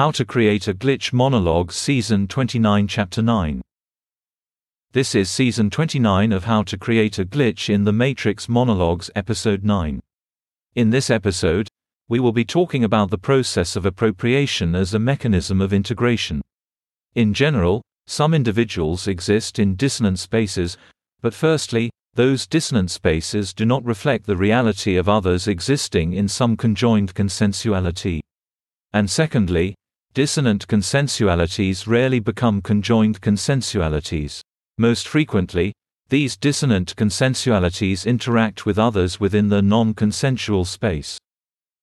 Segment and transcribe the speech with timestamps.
[0.00, 3.60] How to Create a Glitch Monologue Season 29 Chapter 9
[4.92, 9.62] This is Season 29 of How to Create a Glitch in the Matrix Monologues Episode
[9.62, 10.00] 9.
[10.74, 11.68] In this episode,
[12.08, 16.40] we will be talking about the process of appropriation as a mechanism of integration.
[17.14, 20.78] In general, some individuals exist in dissonant spaces,
[21.20, 26.56] but firstly, those dissonant spaces do not reflect the reality of others existing in some
[26.56, 28.20] conjoined consensuality.
[28.94, 29.74] And secondly,
[30.12, 34.40] Dissonant consensualities rarely become conjoined consensualities.
[34.76, 35.72] Most frequently,
[36.08, 41.16] these dissonant consensualities interact with others within the non-consensual space.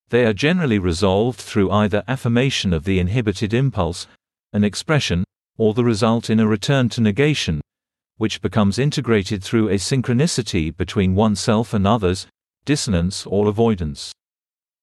[0.09, 4.07] They are generally resolved through either affirmation of the inhibited impulse,
[4.51, 5.23] an expression,
[5.57, 7.61] or the result in a return to negation,
[8.17, 12.27] which becomes integrated through asynchronicity between oneself and others,
[12.65, 14.11] dissonance or avoidance.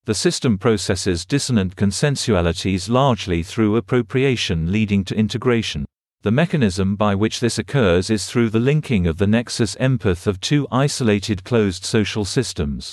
[0.06, 5.86] The system processes dissonant consensualities largely through appropriation leading to integration.
[6.20, 10.40] The mechanism by which this occurs is through the linking of the nexus empath of
[10.40, 12.92] two isolated closed social systems.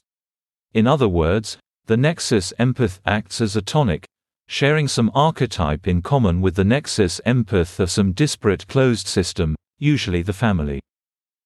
[0.74, 4.06] In other words, the nexus empath acts as a tonic,
[4.48, 10.22] sharing some archetype in common with the nexus empath of some disparate closed system, usually
[10.22, 10.80] the family.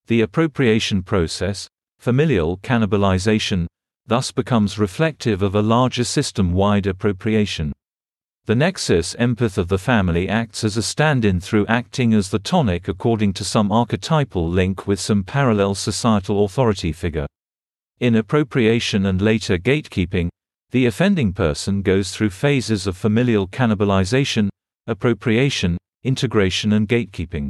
[0.06, 3.66] The appropriation process, familial cannibalization,
[4.08, 7.74] thus becomes reflective of a larger system-wide appropriation.
[8.46, 12.88] The nexus empath of the family acts as a stand-in through acting as the tonic
[12.88, 17.26] according to some archetypal link with some parallel societal authority figure.
[18.00, 20.30] In appropriation and later gatekeeping,
[20.70, 24.50] the offending person goes through phases of familial cannibalization,
[24.86, 27.50] appropriation, integration and gatekeeping.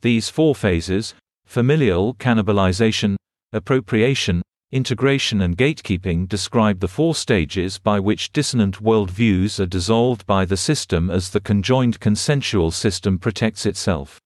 [0.00, 3.14] These four phases, familial cannibalization,
[3.52, 10.46] appropriation, integration and gatekeeping describe the four stages by which dissonant worldviews are dissolved by
[10.46, 14.18] the system as the conjoined consensual system protects itself.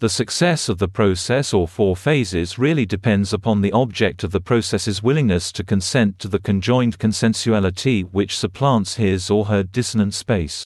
[0.00, 4.40] The success of the process or four phases really depends upon the object of the
[4.40, 10.64] process's willingness to consent to the conjoined consensuality which supplants his or her dissonant space.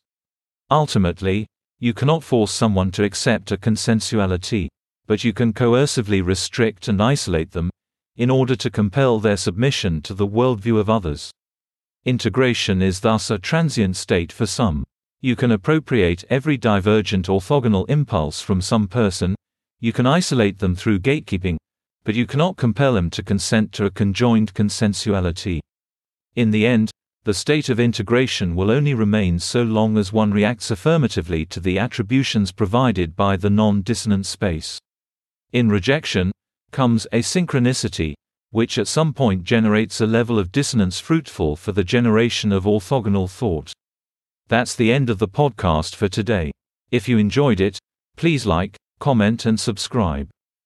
[0.71, 1.47] Ultimately,
[1.79, 4.69] you cannot force someone to accept a consensuality,
[5.07, 7.71] but you can coercively restrict and isolate them,
[8.17, 11.31] in order to compel their submission to the worldview of others.
[12.05, 14.85] Integration is thus a transient state for some.
[15.21, 19.35] You can appropriate every divergent orthogonal impulse from some person,
[19.81, 21.57] you can isolate them through gatekeeping,
[22.05, 25.61] but you cannot compel them to consent to a conjoined consensuality.
[26.37, 26.91] In the end,
[27.25, 31.79] the state of integration will only remain so long as one reacts affirmatively to the
[31.79, 34.79] attributions provided by the non dissonant space.
[35.53, 36.33] In rejection,
[36.75, 38.15] comes asynchronicity,
[38.51, 43.31] which at some point generates a level of dissonance fruitful for the generation of orthogonal
[43.31, 43.73] thought.
[44.49, 46.51] That's the end of the podcast for today.
[46.91, 47.79] If you enjoyed it,
[48.17, 50.29] please like, comment and subscribe.